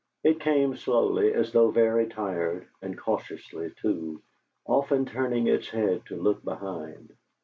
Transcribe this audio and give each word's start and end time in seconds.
It 0.23 0.39
came 0.39 0.75
slowly, 0.77 1.31
as 1.31 1.51
though 1.51 1.69
very 1.69 2.07
tired, 2.07 2.67
and 2.81 2.97
cautiously, 2.97 3.71
too, 3.83 4.23
often 4.65 5.05
turning 5.05 5.45
its 5.45 5.69
head 5.69 6.07
to 6.07 6.15
look 6.15 6.43
behind. 6.43 7.13